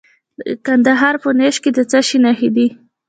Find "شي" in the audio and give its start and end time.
2.07-2.17